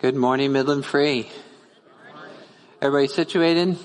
[0.00, 1.28] Good morning, Midland Free.
[2.80, 3.76] Everybody situated?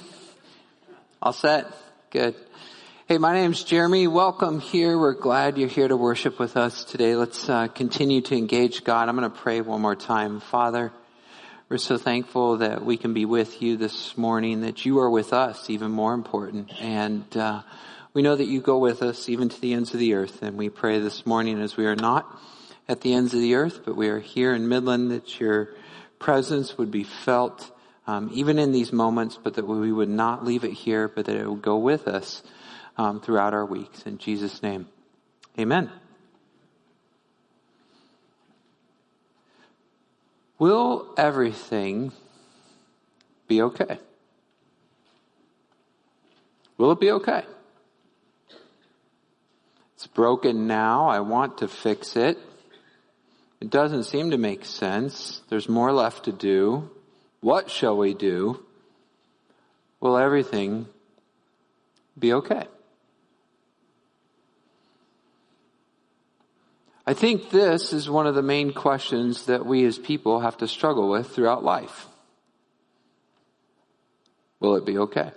[1.21, 1.65] All set?
[2.09, 2.35] Good.
[3.05, 4.07] Hey, my name's Jeremy.
[4.07, 4.97] Welcome here.
[4.97, 7.17] We're glad you're here to worship with us today.
[7.17, 9.09] Let's uh, continue to engage God.
[9.09, 10.39] I'm going to pray one more time.
[10.39, 10.93] Father,
[11.67, 15.33] we're so thankful that we can be with you this morning, that you are with
[15.33, 16.71] us, even more important.
[16.79, 17.63] And uh,
[18.13, 20.43] we know that you go with us even to the ends of the earth.
[20.43, 22.25] And we pray this morning as we are not
[22.87, 25.71] at the ends of the earth, but we are here in Midland, that your
[26.19, 27.71] presence would be felt
[28.07, 31.35] um, even in these moments, but that we would not leave it here, but that
[31.35, 32.43] it would go with us
[32.97, 34.03] um, throughout our weeks.
[34.03, 34.87] In Jesus' name,
[35.59, 35.89] amen.
[40.57, 42.11] Will everything
[43.47, 43.99] be okay?
[46.77, 47.43] Will it be okay?
[49.95, 51.07] It's broken now.
[51.07, 52.37] I want to fix it.
[53.61, 55.41] It doesn't seem to make sense.
[55.49, 56.89] There's more left to do.
[57.39, 58.63] What shall we do?
[59.99, 60.87] Will everything
[62.17, 62.67] be okay?
[67.07, 70.67] I think this is one of the main questions that we as people have to
[70.67, 72.07] struggle with throughout life.
[74.59, 75.31] Will it be okay?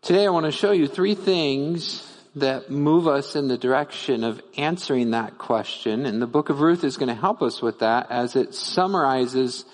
[0.00, 4.40] Today I want to show you three things that move us in the direction of
[4.56, 6.06] answering that question.
[6.06, 9.66] And the book of Ruth is going to help us with that as it summarizes,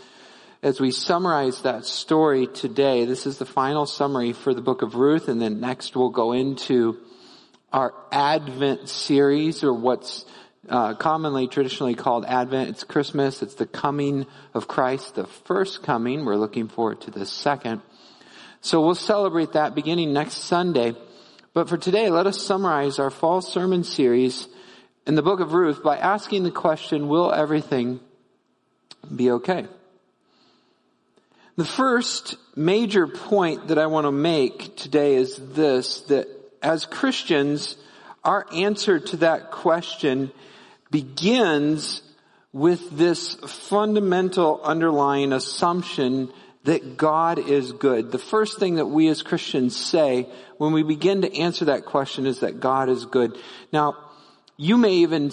[0.62, 3.04] as we summarize that story today.
[3.04, 5.28] This is the final summary for the book of Ruth.
[5.28, 6.98] And then next we'll go into
[7.72, 10.24] our Advent series or what's
[10.68, 12.70] uh, commonly traditionally called Advent.
[12.70, 13.40] It's Christmas.
[13.40, 16.24] It's the coming of Christ, the first coming.
[16.24, 17.82] We're looking forward to the second.
[18.60, 20.96] So we'll celebrate that beginning next Sunday.
[21.54, 24.48] But for today, let us summarize our fall sermon series
[25.06, 28.00] in the book of Ruth by asking the question, will everything
[29.14, 29.66] be okay?
[31.56, 36.28] The first major point that I want to make today is this, that
[36.62, 37.76] as Christians,
[38.22, 40.30] our answer to that question
[40.90, 42.02] begins
[42.52, 46.32] with this fundamental underlying assumption
[46.68, 48.12] that God is good.
[48.12, 52.26] The first thing that we as Christians say when we begin to answer that question
[52.26, 53.38] is that God is good.
[53.72, 53.96] Now,
[54.58, 55.30] you may even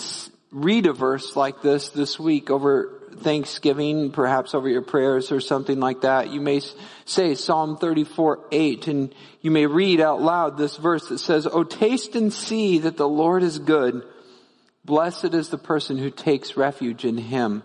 [0.49, 5.77] read a verse like this this week over Thanksgiving, perhaps over your prayers or something
[5.77, 6.29] like that.
[6.29, 6.61] You may
[7.03, 11.65] say Psalm 34, 8, and you may read out loud this verse that says, Oh,
[11.65, 14.03] taste and see that the Lord is good.
[14.85, 17.63] Blessed is the person who takes refuge in Him.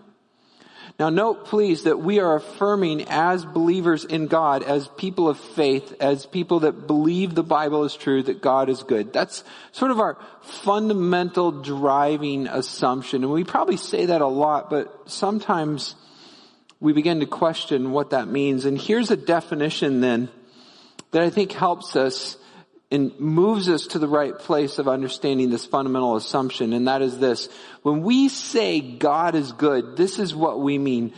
[1.01, 5.95] Now note please that we are affirming as believers in God, as people of faith,
[5.99, 9.11] as people that believe the Bible is true, that God is good.
[9.11, 13.23] That's sort of our fundamental driving assumption.
[13.23, 15.95] And we probably say that a lot, but sometimes
[16.79, 18.65] we begin to question what that means.
[18.65, 20.29] And here's a definition then
[21.09, 22.37] that I think helps us
[22.91, 27.17] and moves us to the right place of understanding this fundamental assumption, and that is
[27.17, 27.47] this.
[27.83, 31.13] When we say God is good, this is what we mean.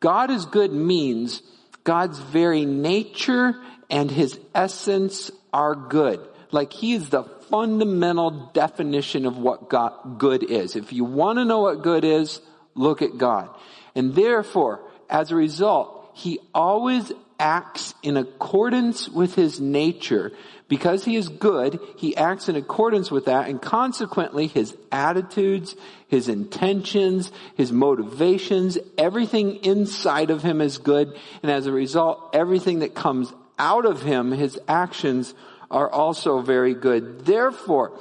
[0.00, 1.42] God is good means
[1.84, 3.54] God's very nature
[3.88, 6.20] and his essence are good.
[6.50, 10.76] Like he is the fundamental definition of what God, good is.
[10.76, 12.40] If you want to know what good is,
[12.74, 13.48] look at God.
[13.94, 20.32] And therefore, as a result, he always acts in accordance with his nature
[20.68, 25.74] because he is good, he acts in accordance with that and consequently his attitudes,
[26.08, 31.18] his intentions, his motivations, everything inside of him is good.
[31.42, 35.34] And as a result, everything that comes out of him, his actions
[35.70, 37.24] are also very good.
[37.24, 37.98] Therefore,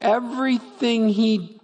[0.00, 1.60] everything he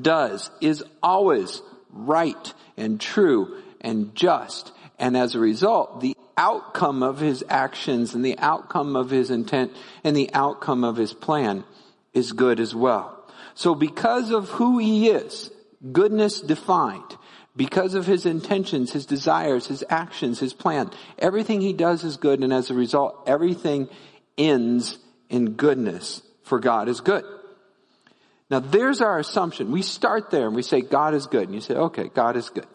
[0.00, 1.60] does is always
[1.90, 4.72] right and true and just.
[4.98, 9.72] And as a result, the outcome of his actions and the outcome of his intent
[10.04, 11.64] and the outcome of his plan
[12.12, 13.18] is good as well.
[13.54, 15.50] So because of who he is,
[15.92, 17.16] goodness defined,
[17.54, 22.40] because of his intentions, his desires, his actions, his plan, everything he does is good
[22.40, 23.88] and as a result, everything
[24.38, 27.24] ends in goodness for God is good.
[28.50, 29.70] Now there's our assumption.
[29.70, 32.50] We start there and we say God is good and you say, okay, God is
[32.50, 32.66] good.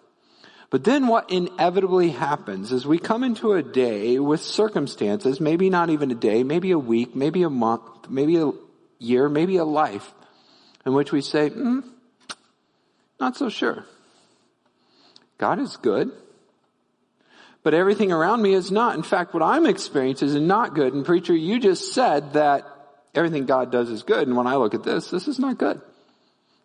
[0.69, 5.90] But then what inevitably happens is we come into a day with circumstances, maybe not
[5.90, 8.52] even a day, maybe a week, maybe a month, maybe a
[9.00, 10.14] year, maybe a life,
[10.86, 11.84] in which we say, mm,
[13.19, 13.86] not so sure.
[15.38, 16.12] God is good,
[17.63, 18.96] but everything around me is not.
[18.96, 20.94] In fact, what I'm experiencing is not good.
[20.94, 22.66] And preacher, you just said that
[23.16, 24.28] everything God does is good.
[24.28, 25.81] And when I look at this, this is not good.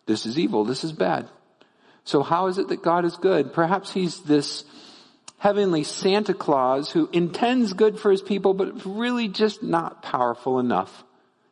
[0.05, 0.65] This is evil.
[0.65, 1.29] This is bad.
[2.03, 3.53] So how is it that God is good?
[3.53, 4.65] Perhaps he's this
[5.37, 11.03] heavenly Santa Claus who intends good for his people, but really just not powerful enough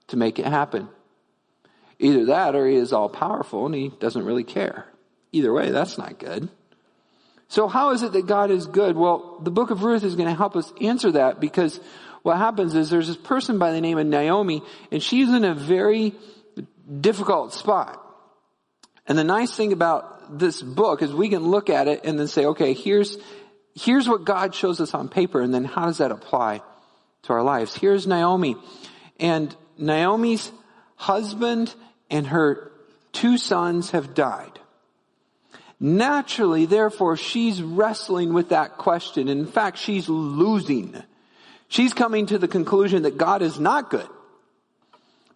[0.07, 0.87] to make it happen.
[1.99, 4.85] Either that or he is all powerful and he doesn't really care.
[5.31, 6.49] Either way, that's not good.
[7.47, 8.95] So how is it that God is good?
[8.95, 11.79] Well, the book of Ruth is going to help us answer that because
[12.21, 15.53] what happens is there's this person by the name of Naomi and she's in a
[15.53, 16.13] very
[16.99, 18.01] difficult spot.
[19.05, 22.27] And the nice thing about this book is we can look at it and then
[22.27, 23.17] say, okay, here's,
[23.75, 26.61] here's what God shows us on paper and then how does that apply
[27.23, 27.75] to our lives?
[27.75, 28.55] Here's Naomi
[29.19, 30.51] and Naomi's
[30.95, 31.73] husband
[32.09, 32.71] and her
[33.11, 34.59] two sons have died.
[35.79, 39.27] Naturally, therefore, she's wrestling with that question.
[39.27, 40.95] In fact, she's losing.
[41.69, 44.07] She's coming to the conclusion that God is not good.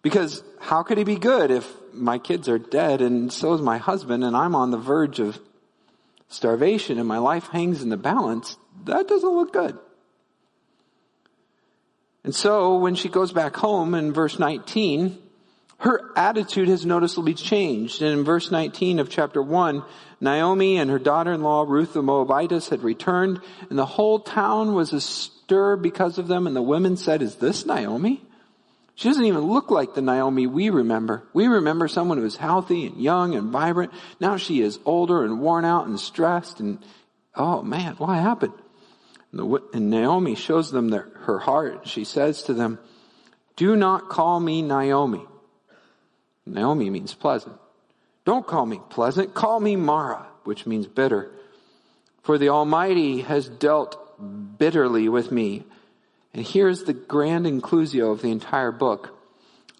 [0.02, 3.78] Because how could he be good if my kids are dead and so is my
[3.78, 5.38] husband and I'm on the verge of
[6.28, 8.56] starvation and my life hangs in the balance?
[8.84, 9.78] That doesn't look good.
[12.24, 15.16] And so when she goes back home in verse 19,
[15.78, 18.02] her attitude has noticeably changed.
[18.02, 19.84] And in verse 19 of chapter 1,
[20.20, 23.40] Naomi and her daughter-in-law Ruth the Moabitess had returned
[23.70, 27.64] and the whole town was astir because of them and the women said, is this
[27.64, 28.25] Naomi?
[28.96, 31.22] She doesn't even look like the Naomi we remember.
[31.32, 33.92] We remember someone who was healthy and young and vibrant.
[34.20, 36.84] Now she is older and worn out and stressed and,
[37.34, 38.54] oh man, what happened?
[39.32, 41.86] And Naomi shows them their, her heart.
[41.86, 42.78] She says to them,
[43.54, 45.22] do not call me Naomi
[46.46, 47.56] Naomi means pleasant.
[48.24, 51.30] Don't call me pleasant, call me Mara, which means bitter.
[52.22, 53.98] For the Almighty has dealt
[54.58, 55.64] bitterly with me.
[56.36, 59.18] And here's the grand inclusio of the entire book.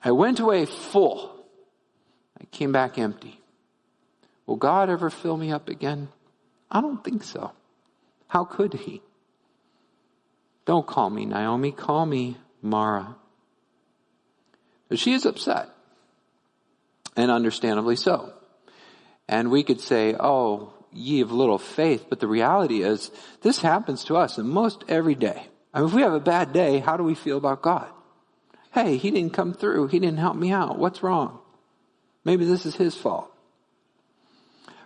[0.03, 1.45] I went away full.
[2.41, 3.39] I came back empty.
[4.47, 6.09] Will God ever fill me up again?
[6.71, 7.53] I don't think so.
[8.29, 9.03] How could he?
[10.65, 13.17] Don't call me Naomi, call me Mara.
[14.95, 15.69] She is upset
[17.19, 18.33] and understandably so.
[19.29, 23.11] And we could say, oh, ye of little faith, but the reality is
[23.43, 25.49] this happens to us in most every day.
[25.77, 27.87] I mean, if we have a bad day, how do we feel about God?
[28.73, 29.89] Hey, he didn't come through.
[29.89, 30.79] He didn't help me out.
[30.79, 31.39] What's wrong?
[32.25, 33.31] Maybe this is his fault.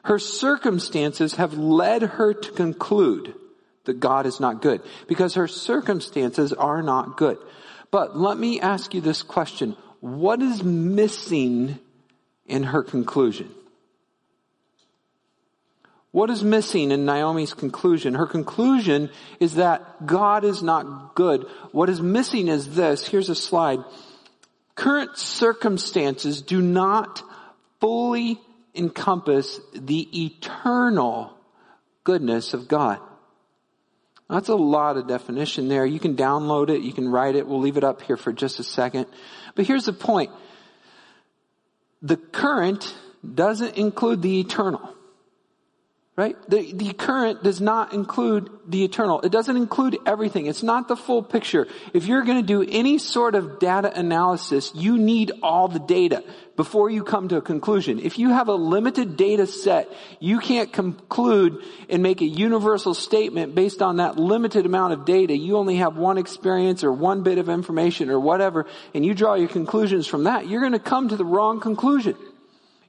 [0.02, 3.34] Her circumstances have led her to conclude
[3.84, 7.38] that God is not good because her circumstances are not good.
[7.92, 9.76] But let me ask you this question.
[10.00, 11.78] What is missing
[12.50, 13.48] in her conclusion.
[16.12, 18.14] What is missing in Naomi's conclusion?
[18.14, 21.46] Her conclusion is that God is not good.
[21.70, 23.06] What is missing is this.
[23.06, 23.78] Here's a slide.
[24.74, 27.22] Current circumstances do not
[27.80, 28.40] fully
[28.74, 31.36] encompass the eternal
[32.02, 32.98] goodness of God.
[34.28, 35.84] That's a lot of definition there.
[35.84, 36.82] You can download it.
[36.82, 37.46] You can write it.
[37.46, 39.06] We'll leave it up here for just a second.
[39.54, 40.30] But here's the point
[42.02, 42.94] the current
[43.34, 44.94] doesn't include the eternal.
[46.20, 46.36] Right?
[46.50, 49.22] The, the current does not include the eternal.
[49.22, 50.44] It doesn't include everything.
[50.44, 51.66] It's not the full picture.
[51.94, 56.22] If you're going to do any sort of data analysis, you need all the data
[56.56, 58.00] before you come to a conclusion.
[58.00, 63.54] If you have a limited data set, you can't conclude and make a universal statement
[63.54, 65.34] based on that limited amount of data.
[65.34, 69.36] You only have one experience or one bit of information or whatever, and you draw
[69.36, 70.46] your conclusions from that.
[70.48, 72.14] You're going to come to the wrong conclusion.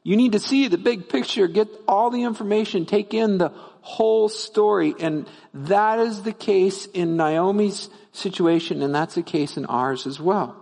[0.04, 3.50] You need to see the big picture, get all the information, take in the
[3.82, 4.96] whole story.
[5.00, 10.20] And that is the case in Naomi's situation, and that's the case in ours as
[10.20, 10.56] well.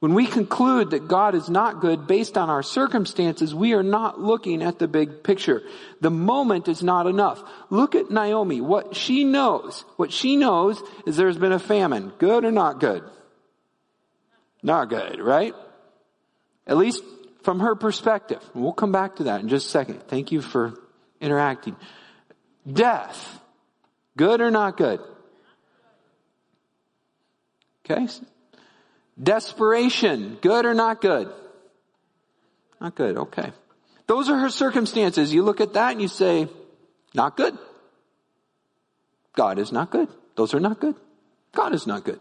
[0.00, 4.20] When we conclude that God is not good based on our circumstances, we are not
[4.20, 5.62] looking at the big picture.
[6.00, 7.42] The moment is not enough.
[7.68, 8.60] Look at Naomi.
[8.60, 12.12] What she knows, what she knows is there's been a famine.
[12.18, 13.02] Good or not good?
[14.62, 15.54] Not good, right?
[16.64, 17.02] At least
[17.48, 18.44] from her perspective.
[18.52, 20.02] We'll come back to that in just a second.
[20.06, 20.74] Thank you for
[21.18, 21.76] interacting.
[22.70, 23.40] Death.
[24.18, 25.00] Good or not good?
[27.86, 28.06] Okay.
[29.18, 30.36] Desperation.
[30.42, 31.32] Good or not good?
[32.82, 33.16] Not good.
[33.16, 33.50] Okay.
[34.06, 35.32] Those are her circumstances.
[35.32, 36.48] You look at that and you say,
[37.14, 37.56] not good.
[39.34, 40.08] God is not good.
[40.36, 40.96] Those are not good.
[41.54, 42.20] God is not good.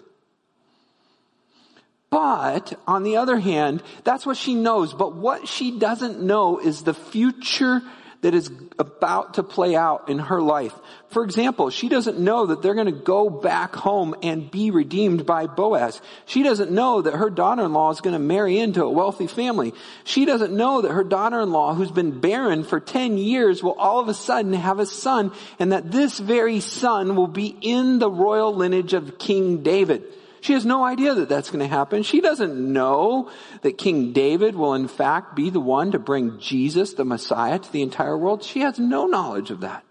[2.10, 4.94] But on the other hand, that's what she knows.
[4.94, 7.82] But what she doesn't know is the future
[8.22, 8.50] that is
[8.80, 10.74] about to play out in her life.
[11.10, 15.26] For example, she doesn't know that they're going to go back home and be redeemed
[15.26, 16.02] by Boaz.
[16.26, 19.74] She doesn't know that her daughter-in-law is going to marry into a wealthy family.
[20.04, 24.10] She doesn't know that her daughter-in-law, who's been barren for 10 years, will all of
[24.10, 28.54] a sudden have a son and that this very son will be in the royal
[28.54, 30.04] lineage of King David.
[30.42, 32.04] She has no idea that that's going to happen.
[32.04, 33.30] She doesn't know
[33.62, 37.72] that King David will in fact be the one to bring Jesus, the Messiah, to
[37.72, 38.44] the entire world.
[38.44, 39.84] She has no knowledge of that.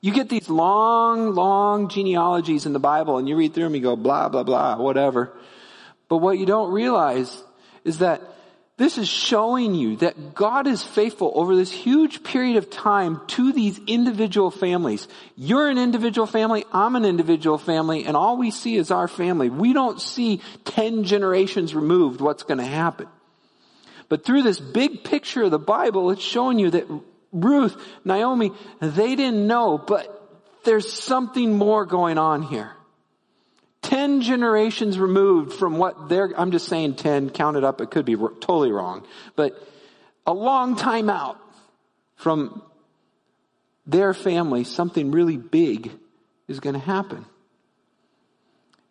[0.00, 3.80] You get these long, long genealogies in the Bible and you read through them, you
[3.80, 5.32] go blah, blah, blah, whatever.
[6.08, 7.42] But what you don't realize
[7.84, 8.20] is that
[8.76, 13.52] this is showing you that God is faithful over this huge period of time to
[13.52, 15.06] these individual families.
[15.36, 19.48] You're an individual family, I'm an individual family, and all we see is our family.
[19.48, 23.06] We don't see 10 generations removed what's going to happen.
[24.08, 26.86] But through this big picture of the Bible, it's showing you that
[27.32, 28.50] Ruth, Naomi,
[28.80, 30.10] they didn't know, but
[30.64, 32.72] there's something more going on here.
[33.94, 38.04] Ten generations removed from what they're, I'm just saying ten, count it up, it could
[38.04, 39.52] be totally wrong, but
[40.26, 41.38] a long time out
[42.16, 42.60] from
[43.86, 45.92] their family, something really big
[46.48, 47.24] is going to happen.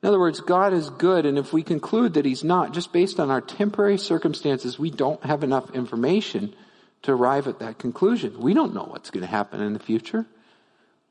[0.02, 3.20] In other words, God is good, and if we conclude that He's not, just based
[3.20, 6.56] on our temporary circumstances, we don't have enough information
[7.02, 8.40] to arrive at that conclusion.
[8.40, 10.26] We don't know what's going to happen in the future.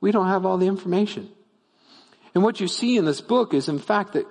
[0.01, 1.29] We don't have all the information.
[2.35, 4.27] And what you see in this book is in fact that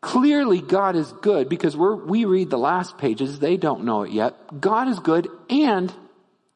[0.00, 3.38] clearly God is good because we read the last pages.
[3.38, 4.60] They don't know it yet.
[4.60, 5.92] God is good and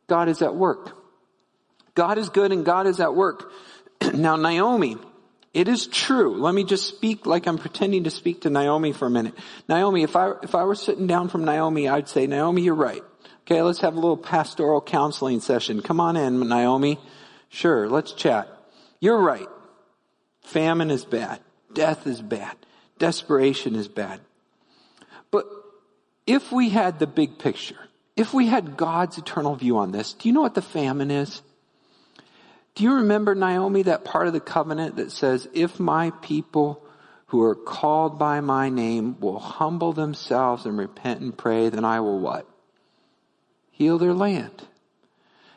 [0.08, 0.96] God is at work.
[1.94, 3.50] God is good and God is at work.
[4.14, 4.96] now Naomi,
[5.54, 6.40] it is true.
[6.40, 9.34] Let me just speak like I'm pretending to speak to Naomi for a minute.
[9.68, 13.02] Naomi, if I, if I were sitting down from Naomi, I'd say, Naomi, you're right.
[13.42, 15.82] Okay, let's have a little pastoral counseling session.
[15.82, 16.98] Come on in, Naomi.
[17.48, 18.48] Sure, let's chat.
[19.00, 19.48] You're right.
[20.42, 21.40] Famine is bad.
[21.72, 22.56] Death is bad.
[22.98, 24.20] Desperation is bad.
[25.30, 25.46] But
[26.26, 30.28] if we had the big picture, if we had God's eternal view on this, do
[30.28, 31.42] you know what the famine is?
[32.74, 36.82] Do you remember, Naomi, that part of the covenant that says, if my people
[37.26, 42.00] who are called by my name will humble themselves and repent and pray, then I
[42.00, 42.46] will what?
[43.70, 44.68] Heal their land.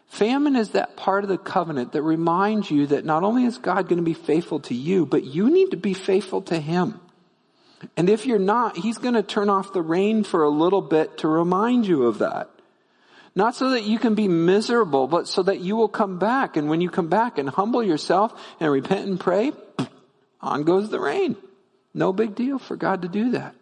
[0.08, 3.90] Famine is that part of the covenant that reminds you that not only is God
[3.90, 7.00] going to be faithful to you, but you need to be faithful to Him.
[7.98, 11.18] And if you're not, He's going to turn off the rain for a little bit
[11.20, 12.50] to remind you of that.
[13.36, 16.56] Not so that you can be miserable, but so that you will come back.
[16.56, 19.52] And when you come back and humble yourself and repent and pray,
[20.40, 21.36] on goes the rain.
[21.94, 23.56] No big deal for God to do that.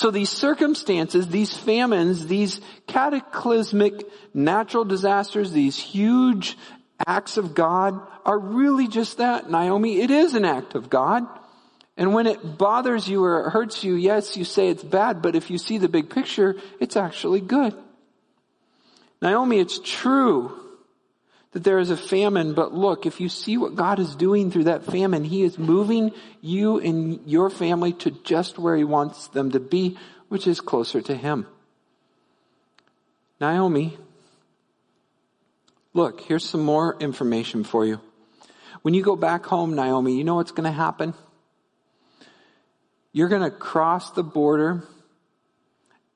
[0.00, 4.02] So these circumstances, these famines, these cataclysmic
[4.32, 6.56] natural disasters, these huge
[7.06, 10.00] acts of God are really just that, Naomi.
[10.00, 11.26] It is an act of God.
[11.98, 15.36] And when it bothers you or it hurts you, yes, you say it's bad, but
[15.36, 17.74] if you see the big picture, it's actually good.
[19.20, 20.58] Naomi, it's true
[21.52, 24.64] that there is a famine, but look, if you see what God is doing through
[24.64, 29.50] that famine, He is moving you and your family to just where He wants them
[29.52, 31.46] to be, which is closer to Him.
[33.40, 33.96] Naomi,
[35.92, 38.00] look, here's some more information for you.
[38.82, 41.14] When you go back home, Naomi, you know what's going to happen?
[43.12, 44.84] You're going to cross the border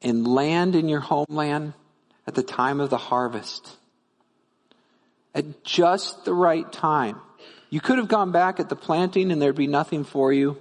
[0.01, 1.73] and land in your homeland
[2.27, 3.77] at the time of the harvest
[5.35, 7.21] at just the right time.
[7.71, 10.61] You could have gone back at the planting and there'd be nothing for you.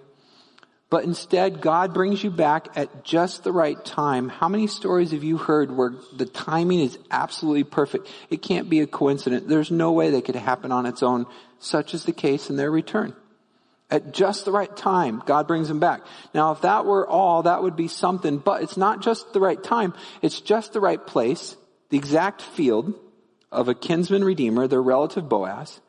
[0.90, 4.30] But instead, God brings you back at just the right time.
[4.30, 8.08] How many stories have you heard where the timing is absolutely perfect?
[8.30, 9.46] It can't be a coincidence.
[9.48, 11.26] There's no way that could happen on its own.
[11.58, 13.16] Such is the case in their return.
[13.90, 16.02] At just the right time, God brings them back.
[16.34, 19.64] Now, if that were all, that would be something, but it's not just the right
[19.64, 19.94] time.
[20.22, 21.56] It's just the right place,
[21.90, 22.94] the exact field,
[23.54, 25.80] of a kinsman redeemer, their relative Boaz,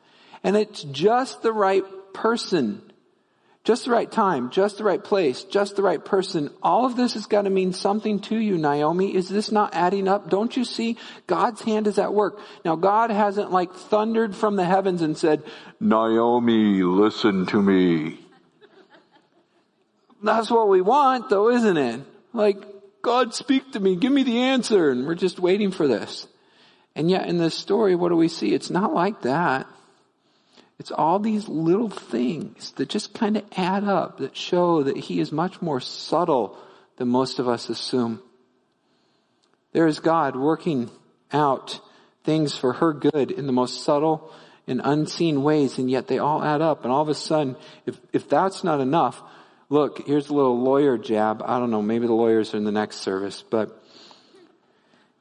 [0.43, 2.81] and it's just the right person,
[3.63, 6.51] just the right time, just the right place, just the right person.
[6.61, 9.15] All of this has got to mean something to you, Naomi.
[9.15, 10.29] Is this not adding up?
[10.29, 10.97] Don't you see?
[11.25, 12.39] God's hand is at work.
[12.63, 15.43] Now God hasn't like thundered from the heavens and said,
[15.79, 18.19] Naomi, listen to me.
[20.23, 22.01] That's what we want though, isn't it?
[22.33, 22.57] Like,
[23.01, 26.27] God speak to me, give me the answer, and we're just waiting for this.
[26.95, 28.53] And yet in this story, what do we see?
[28.53, 29.67] It's not like that.
[30.79, 35.19] It's all these little things that just kind of add up that show that he
[35.19, 36.57] is much more subtle
[36.97, 38.21] than most of us assume.
[39.73, 40.89] There is God working
[41.31, 41.79] out
[42.23, 44.31] things for her good in the most subtle
[44.67, 46.83] and unseen ways, and yet they all add up.
[46.83, 49.21] And all of a sudden, if, if that's not enough,
[49.69, 51.43] look, here's a little lawyer jab.
[51.45, 53.81] I don't know, maybe the lawyers are in the next service, but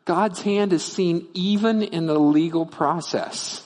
[0.04, 3.64] God's hand is seen even in the legal process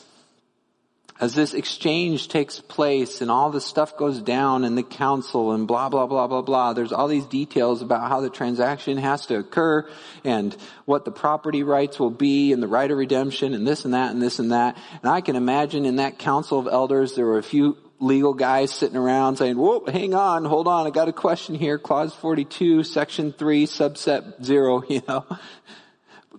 [1.21, 5.66] as this exchange takes place and all this stuff goes down in the council and
[5.66, 9.37] blah, blah, blah, blah, blah, there's all these details about how the transaction has to
[9.37, 9.88] occur
[10.25, 13.95] and what the property rights will be and the right of redemption and this and
[13.95, 14.76] that and this and that.
[15.02, 18.71] And I can imagine in that council of elders, there were a few legal guys
[18.73, 22.85] sitting around saying, whoa, hang on, hold on, I got a question here, clause 42,
[22.85, 25.26] section 3, subset 0, you know.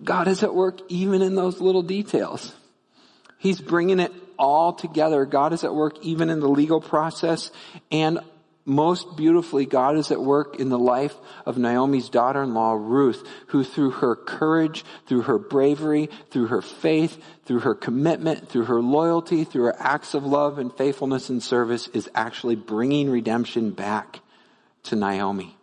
[0.02, 2.54] God is at work even in those little details.
[3.38, 5.24] He's bringing it all together.
[5.26, 7.50] God is at work even in the legal process
[7.90, 8.20] and
[8.70, 11.14] most beautifully, God is at work in the life
[11.46, 17.60] of Naomi's daughter-in-law, Ruth, who through her courage, through her bravery, through her faith, through
[17.60, 22.08] her commitment, through her loyalty, through her acts of love and faithfulness and service is
[22.14, 24.20] actually bringing redemption back
[24.84, 25.56] to Naomi.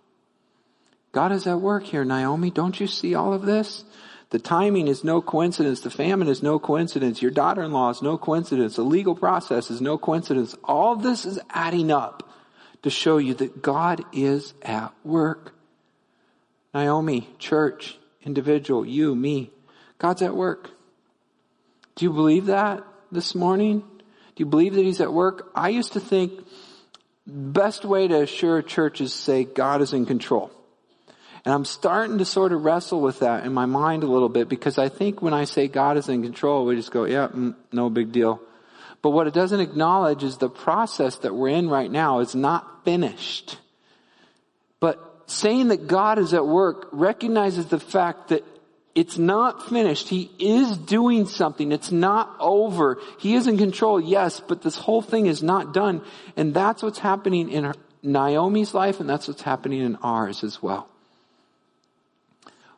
[1.11, 2.51] God is at work here, Naomi.
[2.51, 3.83] Don't you see all of this?
[4.29, 5.81] The timing is no coincidence.
[5.81, 7.21] The famine is no coincidence.
[7.21, 8.75] Your daughter-in-law is no coincidence.
[8.75, 10.55] The legal process is no coincidence.
[10.63, 12.29] All this is adding up
[12.83, 15.53] to show you that God is at work.
[16.73, 19.51] Naomi, church, individual, you, me,
[19.97, 20.71] God's at work.
[21.95, 23.79] Do you believe that this morning?
[23.79, 25.49] Do you believe that He's at work?
[25.55, 26.45] I used to think
[27.25, 30.51] best way to assure a church is say God is in control.
[31.47, 34.49] And I'm starting to sort of wrestle with that in my mind a little bit
[34.49, 37.55] because I think when I say God is in control, we just go, yeah, mm,
[37.71, 38.41] no big deal.
[39.01, 42.83] But what it doesn't acknowledge is the process that we're in right now is not
[42.83, 43.57] finished.
[44.81, 48.43] But saying that God is at work recognizes the fact that
[48.93, 50.09] it's not finished.
[50.09, 51.71] He is doing something.
[51.71, 52.99] It's not over.
[53.19, 56.01] He is in control, yes, but this whole thing is not done.
[56.35, 57.73] And that's what's happening in
[58.03, 60.89] Naomi's life and that's what's happening in ours as well.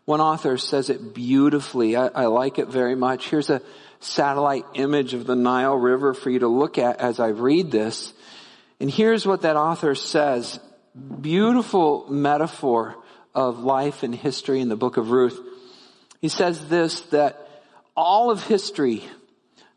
[0.09, 1.95] One author says it beautifully.
[1.95, 3.29] I, I, like it very much.
[3.29, 3.61] Here's a
[3.99, 8.11] satellite image of the Nile River for you to look at as I read this.
[8.79, 10.59] And here's what that author says.
[11.21, 12.95] Beautiful metaphor
[13.35, 15.39] of life and history in the book of Ruth.
[16.21, 17.47] He says this, that
[17.95, 19.03] all of history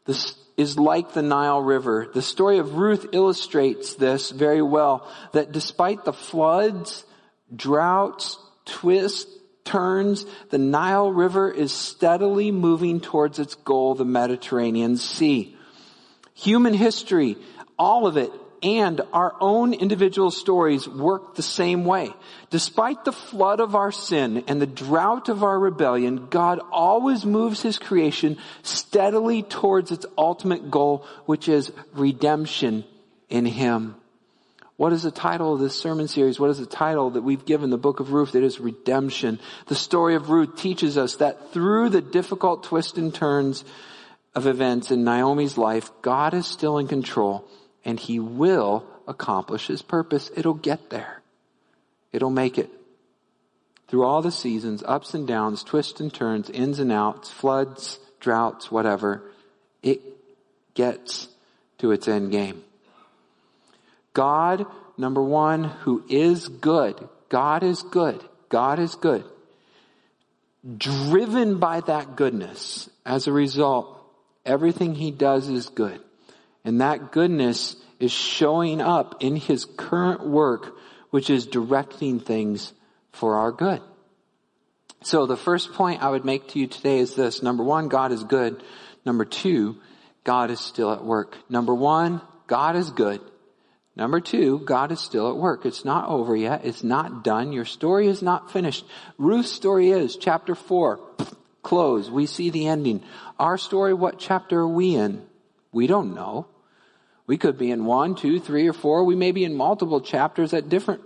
[0.07, 2.09] this is like the Nile River.
[2.11, 7.05] The story of Ruth illustrates this very well, that despite the floods,
[7.55, 9.31] droughts, twists,
[9.65, 15.57] turns, the Nile River is steadily moving towards its goal, the Mediterranean Sea.
[16.35, 17.37] Human history,
[17.79, 22.11] all of it, and our own individual stories work the same way.
[22.51, 27.61] Despite the flood of our sin and the drought of our rebellion, God always moves
[27.63, 32.85] His creation steadily towards its ultimate goal, which is redemption
[33.29, 33.97] in Him.
[34.77, 36.41] What is the title of this sermon series?
[36.41, 38.35] What is the title that we've given the book of Ruth?
[38.35, 39.39] It is redemption.
[39.67, 43.65] The story of Ruth teaches us that through the difficult twists and turns
[44.35, 47.47] of events in Naomi's life, God is still in control
[47.85, 50.31] and he will accomplish his purpose.
[50.37, 51.21] It'll get there.
[52.13, 52.71] It'll make it.
[53.89, 58.71] Through all the seasons, ups and downs, twists and turns, ins and outs, floods, droughts,
[58.71, 59.23] whatever,
[59.83, 60.01] it
[60.75, 61.29] gets
[61.79, 62.65] to its end game.
[64.13, 64.67] God,
[64.99, 67.09] number one, who is good.
[67.29, 68.23] God is good.
[68.49, 69.25] God is good.
[70.77, 73.99] Driven by that goodness, as a result,
[74.45, 76.01] everything he does is good.
[76.65, 80.77] And that goodness is showing up in his current work,
[81.11, 82.73] which is directing things
[83.13, 83.81] for our good.
[85.03, 87.43] So the first point I would make to you today is this.
[87.43, 88.63] Number one, God is good.
[89.05, 89.79] Number two,
[90.23, 91.37] God is still at work.
[91.49, 93.21] Number one, God is good.
[93.95, 95.67] Number two, God is still at work.
[95.67, 96.65] It's not over yet.
[96.65, 97.53] It's not done.
[97.53, 98.87] Your story is not finished.
[99.19, 101.01] Ruth's story is chapter four,
[101.63, 102.11] close.
[102.11, 103.03] We see the ending.
[103.39, 105.23] Our story, what chapter are we in?
[105.73, 106.47] We don't know.
[107.27, 109.05] We could be in one, two, three, or four.
[109.05, 111.03] We may be in multiple chapters at different,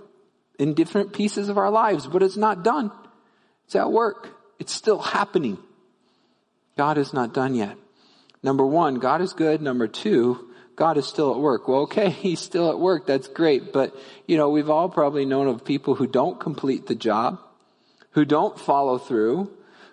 [0.59, 2.91] in different pieces of our lives, but it's not done.
[3.67, 4.29] It's at work.
[4.59, 5.59] It's still happening.
[6.77, 7.77] God is not done yet.
[8.43, 9.61] Number one, God is good.
[9.61, 11.67] Number two, God is still at work.
[11.67, 13.07] Well, okay, he's still at work.
[13.07, 13.73] That's great.
[13.73, 17.41] But, you know, we've all probably known of people who don't complete the job,
[18.11, 19.51] who don't follow through,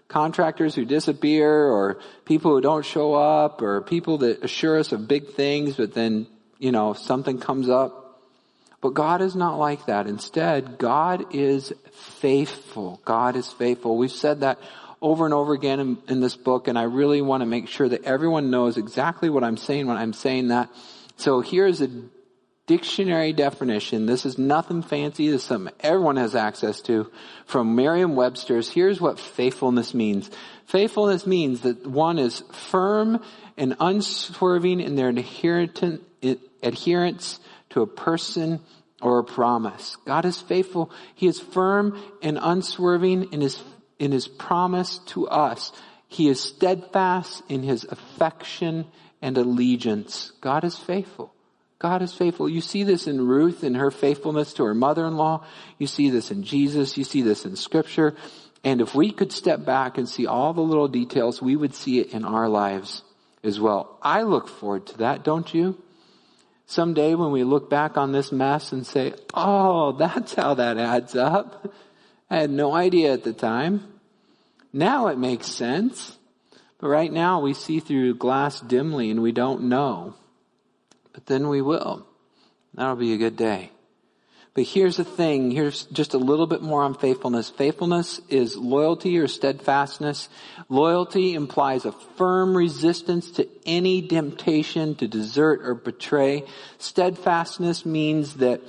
[0.09, 5.07] contractors who disappear, or people who don't show up, or people that assure us of
[5.07, 6.27] big things, but then,
[6.59, 8.21] you know, something comes up.
[8.81, 10.07] But God is not like that.
[10.07, 12.99] Instead, God is faithful.
[13.05, 13.97] God is faithful.
[13.97, 14.59] We've said that
[15.03, 17.87] over and over again in, in this book, and I really want to make sure
[17.87, 20.69] that everyone knows exactly what I'm saying when I'm saying that.
[21.17, 21.89] So here's a
[22.65, 24.05] dictionary definition.
[24.05, 25.29] This is nothing fancy.
[25.29, 27.11] This is something everyone has access to
[27.45, 28.69] from Merriam-Webster's.
[28.69, 30.31] Here's what faithfulness means.
[30.67, 33.21] Faithfulness means that one is firm
[33.57, 37.39] and unswerving in their adherence
[37.71, 38.61] to a person
[39.01, 39.97] or a promise.
[40.05, 40.89] God is faithful.
[41.15, 43.61] He is firm and unswerving in his,
[44.03, 45.71] in his promise to us.
[46.09, 48.85] He is steadfast in his affection
[49.21, 50.33] and allegiance.
[50.41, 51.33] God is faithful.
[51.79, 52.49] God is faithful.
[52.49, 55.45] You see this in Ruth and her faithfulness to her mother-in-law.
[55.77, 56.97] You see this in Jesus.
[56.97, 58.17] You see this in scripture.
[58.65, 61.99] And if we could step back and see all the little details, we would see
[61.99, 63.03] it in our lives
[63.41, 63.97] as well.
[64.01, 65.81] I look forward to that, don't you?
[66.65, 71.15] Someday when we look back on this mess and say, oh, that's how that adds
[71.15, 71.73] up.
[72.29, 73.92] I had no idea at the time.
[74.73, 76.17] Now it makes sense.
[76.79, 80.15] But right now we see through glass dimly and we don't know.
[81.13, 82.05] But then we will.
[82.73, 83.71] That'll be a good day.
[84.55, 85.49] But here's the thing.
[85.49, 87.49] Here's just a little bit more on faithfulness.
[87.49, 90.29] Faithfulness is loyalty or steadfastness.
[90.69, 96.43] Loyalty implies a firm resistance to any temptation to desert or betray.
[96.77, 98.61] Steadfastness means that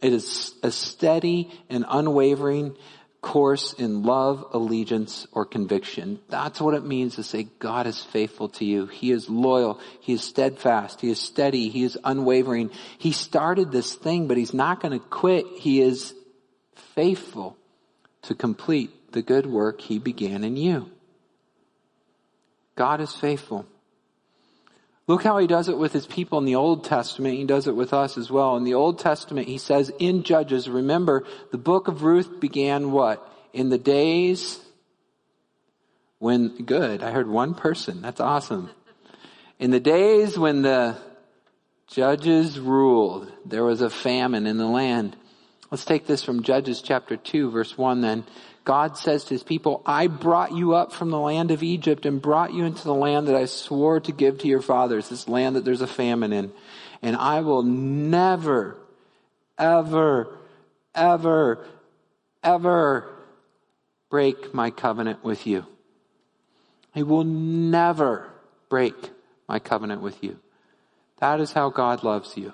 [0.00, 2.76] it is a steady and unwavering
[3.22, 6.18] course in love, allegiance, or conviction.
[6.28, 8.86] That's what it means to say God is faithful to you.
[8.86, 9.80] He is loyal.
[10.00, 11.00] He is steadfast.
[11.00, 11.70] He is steady.
[11.70, 12.70] He is unwavering.
[12.98, 15.46] He started this thing, but he's not going to quit.
[15.56, 16.14] He is
[16.94, 17.56] faithful
[18.22, 20.90] to complete the good work he began in you.
[22.74, 23.66] God is faithful.
[25.12, 27.36] Look how he does it with his people in the Old Testament.
[27.36, 28.56] He does it with us as well.
[28.56, 33.22] In the Old Testament, he says in Judges, remember, the book of Ruth began what?
[33.52, 34.58] In the days
[36.18, 38.00] when, good, I heard one person.
[38.00, 38.70] That's awesome.
[39.58, 40.96] In the days when the
[41.88, 45.14] judges ruled, there was a famine in the land.
[45.70, 48.24] Let's take this from Judges chapter 2, verse 1 then.
[48.64, 52.22] God says to his people, I brought you up from the land of Egypt and
[52.22, 55.56] brought you into the land that I swore to give to your fathers, this land
[55.56, 56.52] that there's a famine in.
[57.02, 58.76] And I will never,
[59.58, 60.38] ever,
[60.94, 61.66] ever,
[62.44, 63.10] ever
[64.10, 65.66] break my covenant with you.
[66.94, 68.30] I will never
[68.68, 68.94] break
[69.48, 70.38] my covenant with you.
[71.18, 72.52] That is how God loves you.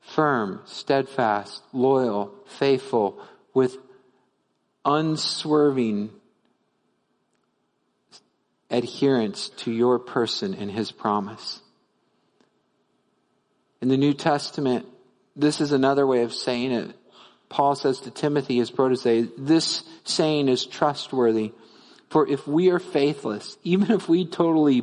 [0.00, 3.18] Firm, steadfast, loyal, faithful,
[3.54, 3.78] with
[4.88, 6.10] unswerving
[8.70, 11.60] adherence to your person and his promise.
[13.82, 14.86] In the New Testament,
[15.36, 16.96] this is another way of saying it.
[17.50, 21.52] Paul says to Timothy, his protege, this saying is trustworthy.
[22.08, 24.82] For if we are faithless, even if we totally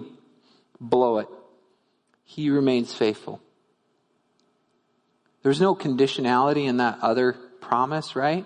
[0.80, 1.28] blow it,
[2.24, 3.42] he remains faithful.
[5.42, 8.46] There's no conditionality in that other promise, right?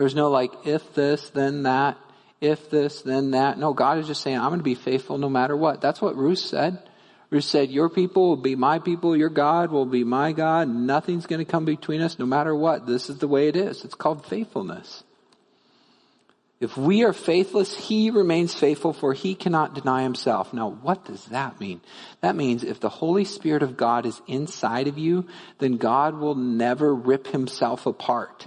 [0.00, 1.98] There's no like, if this, then that,
[2.40, 3.58] if this, then that.
[3.58, 5.82] No, God is just saying, I'm going to be faithful no matter what.
[5.82, 6.82] That's what Ruth said.
[7.28, 10.70] Ruth said, your people will be my people, your God will be my God.
[10.70, 12.86] Nothing's going to come between us no matter what.
[12.86, 13.84] This is the way it is.
[13.84, 15.04] It's called faithfulness.
[16.60, 20.54] If we are faithless, he remains faithful for he cannot deny himself.
[20.54, 21.82] Now, what does that mean?
[22.22, 25.26] That means if the Holy Spirit of God is inside of you,
[25.58, 28.46] then God will never rip himself apart.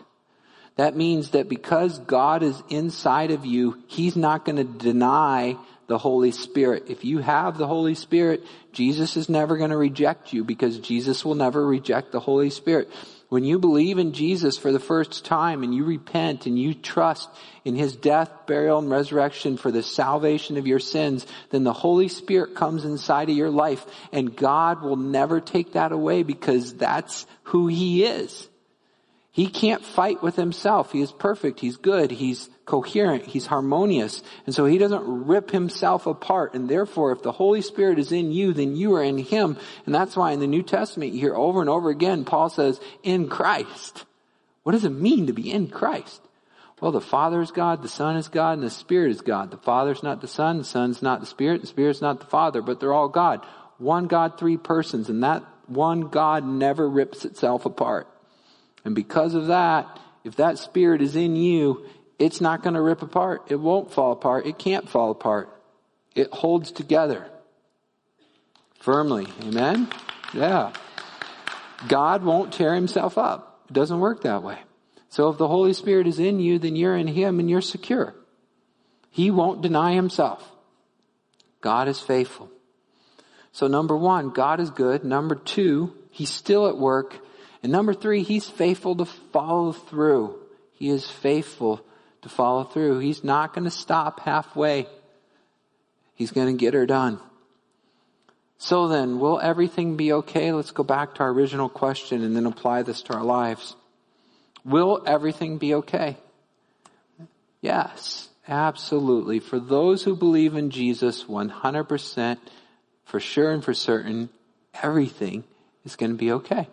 [0.76, 5.58] That means that because God is inside of you, He's not going to deny
[5.88, 6.86] the Holy Spirit.
[6.88, 11.24] If you have the Holy Spirit, Jesus is never going to reject you because Jesus
[11.24, 12.90] will never reject the Holy Spirit.
[13.30, 17.30] When you believe in Jesus for the first time and you repent and you trust
[17.66, 22.08] in His death, burial, and resurrection for the salvation of your sins, then the Holy
[22.08, 27.26] Spirit comes inside of your life and God will never take that away because that's
[27.44, 28.48] who He is.
[29.34, 30.92] He can't fight with himself.
[30.92, 31.60] He is perfect.
[31.60, 32.12] He's good.
[32.12, 33.26] He's coherent.
[33.26, 34.22] He's harmonious.
[34.46, 36.54] And so he doesn't rip himself apart.
[36.54, 39.58] And therefore, if the Holy Spirit is in you, then you are in him.
[39.88, 42.80] And that's why in the New Testament, you hear over and over again, Paul says,
[43.02, 44.06] in Christ.
[44.62, 46.22] What does it mean to be in Christ?
[46.80, 49.50] Well, the Father is God, the Son is God, and the Spirit is God.
[49.50, 52.62] The Father's not the Son, the Son's not the Spirit, the Spirit's not the Father,
[52.62, 53.44] but they're all God.
[53.80, 58.08] One God, three persons, and that one God never rips itself apart.
[58.86, 61.86] And because of that, if that spirit is in you,
[62.20, 63.44] it's not going to rip apart.
[63.50, 64.46] It won't fall apart.
[64.46, 65.50] It can't fall apart.
[66.16, 67.28] It holds together
[68.80, 69.28] firmly.
[69.42, 69.88] Amen?
[70.34, 70.74] Yeah.
[71.88, 73.62] God won't tear himself up.
[73.70, 74.60] It doesn't work that way.
[75.10, 78.16] So if the Holy Spirit is in you, then you're in him and you're secure.
[79.10, 80.50] He won't deny himself.
[81.62, 82.50] God is faithful.
[83.52, 85.04] So number one, God is good.
[85.04, 87.16] Number two, he's still at work.
[87.64, 90.36] And number three, he's faithful to follow through.
[90.74, 91.84] He is faithful
[92.22, 93.00] to follow through.
[93.00, 94.88] He's not going to stop halfway.
[96.14, 97.20] He's going to get her done.
[98.58, 100.52] So then, will everything be okay?
[100.52, 103.76] Let's go back to our original question and then apply this to our lives.
[104.66, 106.18] Will everything be okay?
[107.62, 109.40] Yes, absolutely.
[109.40, 112.38] For those who believe in Jesus 100%,
[113.06, 114.30] for sure and for certain,
[114.82, 115.44] everything
[115.86, 116.68] is going to be okay.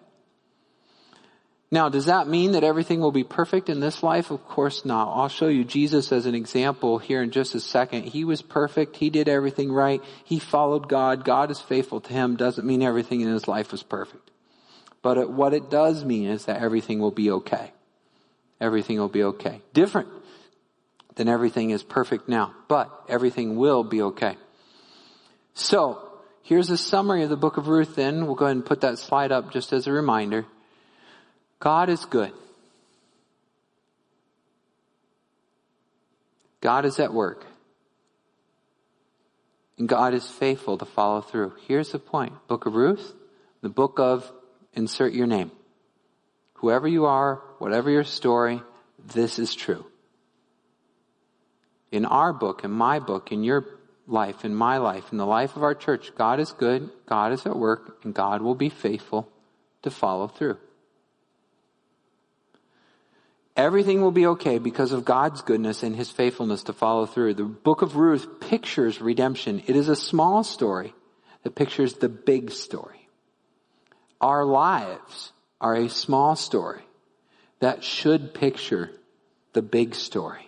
[1.72, 4.32] Now, does that mean that everything will be perfect in this life?
[4.32, 5.16] Of course not.
[5.16, 8.04] I'll show you Jesus as an example here in just a second.
[8.06, 8.96] He was perfect.
[8.96, 10.02] He did everything right.
[10.24, 11.24] He followed God.
[11.24, 12.34] God is faithful to him.
[12.34, 14.32] Doesn't mean everything in his life was perfect.
[15.00, 17.72] But it, what it does mean is that everything will be okay.
[18.60, 19.62] Everything will be okay.
[19.72, 20.08] Different
[21.14, 24.36] than everything is perfect now, but everything will be okay.
[25.54, 26.02] So,
[26.42, 28.26] here's a summary of the book of Ruth then.
[28.26, 30.46] We'll go ahead and put that slide up just as a reminder.
[31.60, 32.32] God is good.
[36.60, 37.46] God is at work.
[39.78, 41.54] And God is faithful to follow through.
[41.66, 42.32] Here's the point.
[42.48, 43.14] Book of Ruth,
[43.62, 44.30] the book of
[44.74, 45.50] insert your name.
[46.54, 48.62] Whoever you are, whatever your story,
[48.98, 49.86] this is true.
[51.90, 53.64] In our book, in my book, in your
[54.06, 57.46] life, in my life, in the life of our church, God is good, God is
[57.46, 59.30] at work, and God will be faithful
[59.82, 60.58] to follow through.
[63.60, 67.34] Everything will be okay because of God's goodness and His faithfulness to follow through.
[67.34, 69.62] The book of Ruth pictures redemption.
[69.66, 70.94] It is a small story
[71.42, 73.06] that pictures the big story.
[74.18, 76.80] Our lives are a small story
[77.58, 78.92] that should picture
[79.52, 80.46] the big story.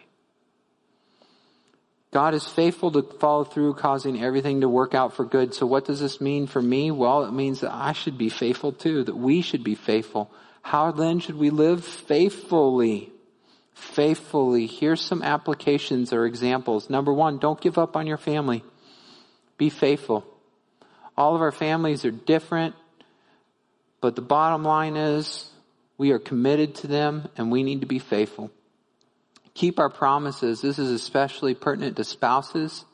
[2.12, 5.52] God is faithful to follow through, causing everything to work out for good.
[5.52, 6.90] So what does this mean for me?
[6.90, 10.30] Well, it means that I should be faithful too, that we should be faithful
[10.62, 13.12] how then should we live faithfully?
[13.74, 14.66] Faithfully.
[14.66, 16.88] Here's some applications or examples.
[16.88, 18.64] Number one, don't give up on your family.
[19.58, 20.24] Be faithful.
[21.16, 22.74] All of our families are different,
[24.00, 25.50] but the bottom line is
[25.98, 28.50] we are committed to them and we need to be faithful.
[29.54, 30.62] Keep our promises.
[30.62, 32.84] This is especially pertinent to spouses.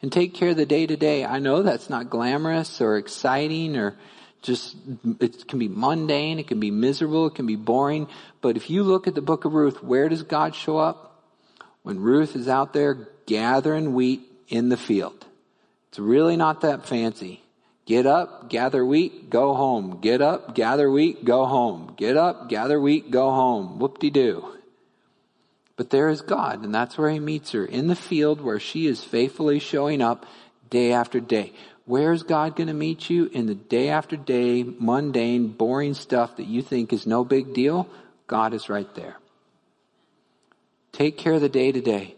[0.00, 1.24] And take care of the day to day.
[1.24, 3.96] I know that's not glamorous or exciting or
[4.42, 4.76] just,
[5.20, 8.08] it can be mundane, it can be miserable, it can be boring.
[8.40, 11.22] But if you look at the book of Ruth, where does God show up?
[11.82, 15.24] When Ruth is out there gathering wheat in the field.
[15.88, 17.42] It's really not that fancy.
[17.84, 20.00] Get up, gather wheat, go home.
[20.00, 21.94] Get up, gather wheat, go home.
[21.96, 23.78] Get up, gather wheat, go home.
[23.78, 24.56] Whoop-de-doo.
[25.76, 28.86] But there is God, and that's where he meets her, in the field where she
[28.86, 30.26] is faithfully showing up
[30.70, 31.52] day after day.
[31.92, 33.26] Where's God going to meet you?
[33.34, 37.86] In the day after day, mundane, boring stuff that you think is no big deal?
[38.26, 39.18] God is right there.
[40.92, 42.14] Take care of the day to day.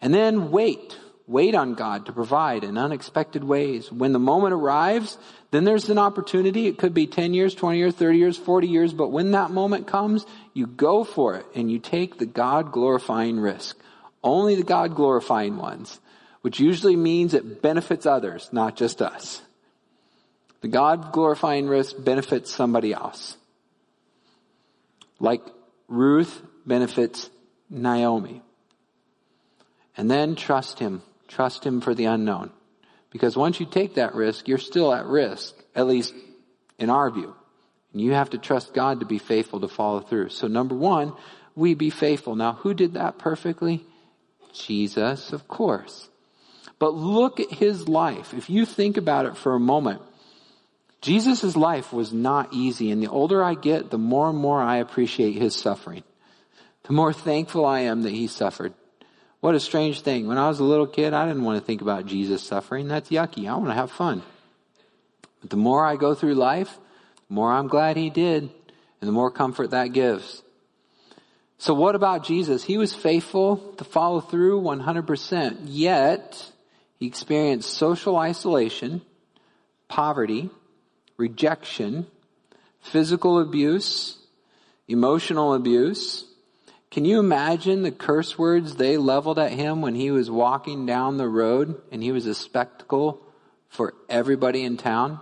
[0.00, 0.96] And then wait.
[1.26, 3.92] Wait on God to provide in unexpected ways.
[3.92, 5.18] When the moment arrives,
[5.50, 6.66] then there's an opportunity.
[6.66, 9.86] It could be 10 years, 20 years, 30 years, 40 years, but when that moment
[9.86, 13.78] comes, you go for it and you take the God glorifying risk.
[14.24, 16.00] Only the God glorifying ones
[16.48, 19.42] which usually means it benefits others, not just us.
[20.62, 23.36] The God glorifying risk benefits somebody else.
[25.20, 25.42] Like
[25.88, 27.28] Ruth benefits
[27.68, 28.40] Naomi.
[29.94, 31.02] And then trust Him.
[31.26, 32.50] Trust Him for the unknown.
[33.10, 36.14] Because once you take that risk, you're still at risk, at least
[36.78, 37.36] in our view.
[37.92, 40.30] And you have to trust God to be faithful to follow through.
[40.30, 41.12] So number one,
[41.54, 42.36] we be faithful.
[42.36, 43.84] Now, who did that perfectly?
[44.54, 46.07] Jesus, of course.
[46.78, 48.34] But look at his life.
[48.34, 50.02] If you think about it for a moment,
[51.00, 52.90] Jesus' life was not easy.
[52.90, 56.04] And the older I get, the more and more I appreciate his suffering.
[56.84, 58.74] The more thankful I am that he suffered.
[59.40, 60.26] What a strange thing.
[60.26, 62.88] When I was a little kid, I didn't want to think about Jesus suffering.
[62.88, 63.48] That's yucky.
[63.48, 64.22] I want to have fun.
[65.40, 66.78] But the more I go through life,
[67.28, 68.50] the more I'm glad he did,
[69.00, 70.42] and the more comfort that gives.
[71.58, 72.64] So what about Jesus?
[72.64, 76.52] He was faithful to follow through 100%, yet
[76.98, 79.02] he experienced social isolation,
[79.86, 80.50] poverty,
[81.16, 82.06] rejection,
[82.80, 84.18] physical abuse,
[84.88, 86.24] emotional abuse.
[86.90, 91.18] Can you imagine the curse words they leveled at him when he was walking down
[91.18, 93.22] the road and he was a spectacle
[93.68, 95.20] for everybody in town?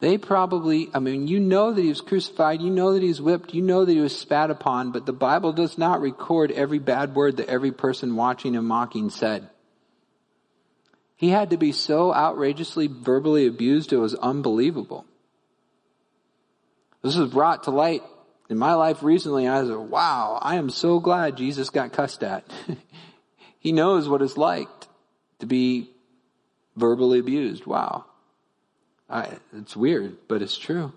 [0.00, 3.22] They probably, I mean, you know that he was crucified, you know that he was
[3.22, 6.80] whipped, you know that he was spat upon, but the Bible does not record every
[6.80, 9.48] bad word that every person watching and mocking said.
[11.22, 15.06] He had to be so outrageously verbally abused, it was unbelievable.
[17.00, 18.02] This was brought to light
[18.50, 19.46] in my life recently.
[19.46, 22.44] I was wow, I am so glad Jesus got cussed at.
[23.60, 24.66] he knows what it's like
[25.38, 25.90] to be
[26.74, 27.66] verbally abused.
[27.66, 28.06] Wow.
[29.08, 30.92] I, it's weird, but it's true.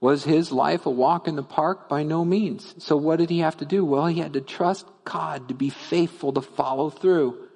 [0.00, 1.88] Was his life a walk in the park?
[1.88, 2.74] By no means.
[2.76, 3.86] So what did he have to do?
[3.86, 7.47] Well, he had to trust God to be faithful to follow through.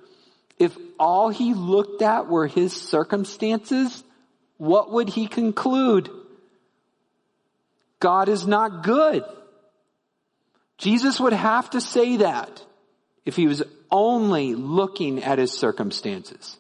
[0.59, 4.05] If all he looked at were his circumstances,
[4.59, 6.11] what would he conclude?
[7.99, 9.25] God is not good.
[10.79, 12.65] Jesus would have to say that
[13.25, 16.57] if he was only looking at his circumstances.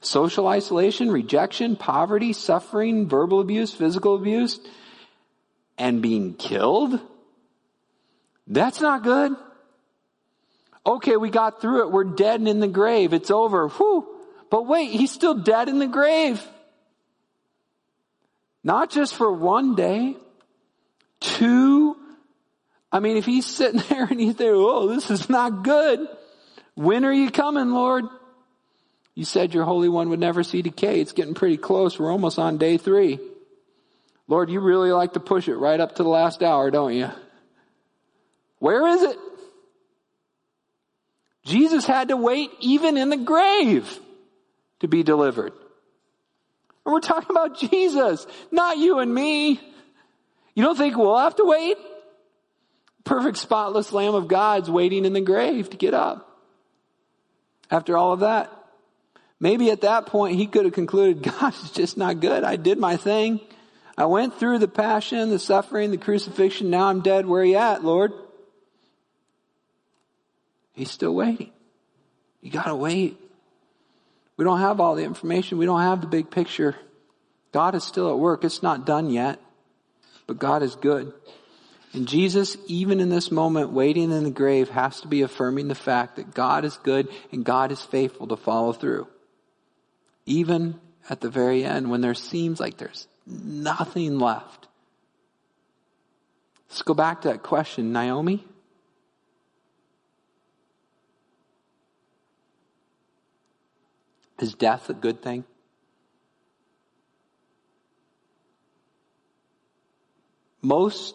[0.00, 4.60] Social isolation, rejection, poverty, suffering, verbal abuse, physical abuse,
[5.78, 7.00] and being killed?
[8.46, 9.34] That's not good.
[10.86, 11.92] Okay, we got through it.
[11.92, 13.12] We're dead and in the grave.
[13.12, 13.68] It's over.
[13.68, 14.06] Whew.
[14.50, 16.40] But wait, he's still dead in the grave.
[18.62, 20.16] Not just for one day,
[21.20, 21.96] two.
[22.92, 26.06] I mean, if he's sitting there and he's there, oh, this is not good.
[26.74, 28.04] When are you coming, Lord?
[29.14, 31.00] You said your Holy One would never see decay.
[31.00, 31.98] It's getting pretty close.
[31.98, 33.18] We're almost on day three.
[34.28, 37.10] Lord, you really like to push it right up to the last hour, don't you?
[38.58, 39.16] Where is it?
[41.46, 44.00] Jesus had to wait even in the grave
[44.80, 45.52] to be delivered.
[46.84, 49.60] And we're talking about Jesus, not you and me.
[50.54, 51.78] You don't think we'll have to wait?
[53.04, 56.28] Perfect spotless Lamb of God's waiting in the grave to get up.
[57.70, 58.52] After all of that.
[59.38, 62.42] Maybe at that point he could have concluded, God is just not good.
[62.42, 63.40] I did my thing.
[63.96, 66.70] I went through the passion, the suffering, the crucifixion.
[66.70, 67.24] Now I'm dead.
[67.26, 68.12] Where are you at, Lord?
[70.76, 71.50] He's still waiting.
[72.40, 73.18] You gotta wait.
[74.36, 75.58] We don't have all the information.
[75.58, 76.76] We don't have the big picture.
[77.50, 78.44] God is still at work.
[78.44, 79.40] It's not done yet,
[80.28, 81.12] but God is good.
[81.92, 85.74] And Jesus, even in this moment, waiting in the grave, has to be affirming the
[85.74, 89.08] fact that God is good and God is faithful to follow through
[90.26, 94.66] even at the very end when there seems like there's nothing left.
[96.68, 98.44] Let's go back to that question, Naomi.
[104.38, 105.44] Is death a good thing?
[110.62, 111.14] Most,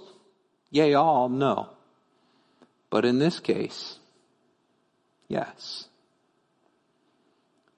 [0.70, 1.70] yea, all, no.
[2.90, 4.00] But in this case,
[5.28, 5.88] yes.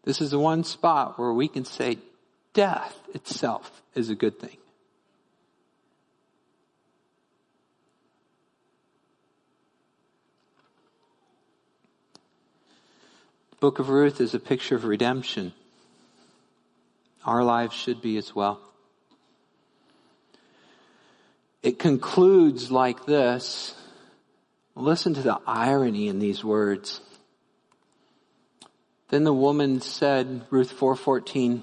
[0.03, 1.97] This is the one spot where we can say
[2.53, 4.57] death itself is a good thing.
[13.51, 15.53] The book of Ruth is a picture of redemption.
[17.25, 18.59] Our lives should be as well.
[21.61, 23.73] It concludes like this.
[24.75, 26.99] Listen to the irony in these words.
[29.07, 31.61] Then the woman said, Ruth 4:14.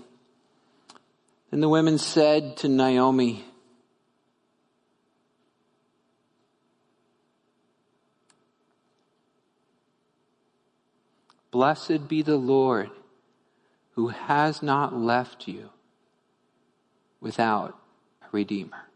[1.50, 3.44] Then the women said to Naomi,
[11.50, 12.90] Blessed be the Lord
[13.94, 15.70] who has not left you
[17.20, 17.78] without
[18.22, 18.90] a redeemer.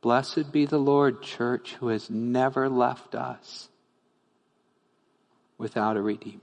[0.00, 3.68] Blessed be the Lord, church, who has never left us
[5.58, 6.40] without a Redeemer.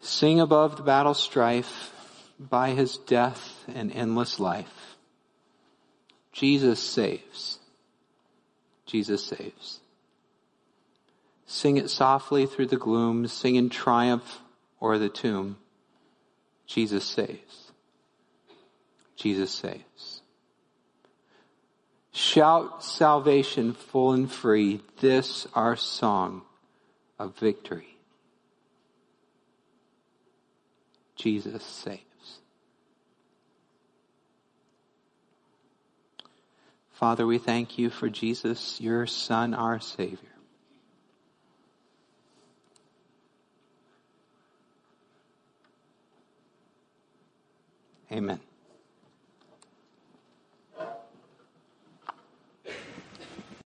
[0.00, 1.92] Sing above the battle strife
[2.38, 4.96] by his death and endless life.
[6.32, 7.58] Jesus saves.
[8.84, 9.80] Jesus saves.
[11.46, 14.40] Sing it softly through the gloom, sing in triumph
[14.80, 15.56] or the tomb.
[16.66, 17.72] Jesus saves.
[19.16, 20.22] Jesus saves.
[22.12, 26.42] Shout salvation full and free, this our song
[27.18, 27.96] of victory.
[31.14, 32.05] Jesus saves.
[36.96, 40.30] Father, we thank you for Jesus, your Son, our Savior.
[48.10, 48.40] Amen.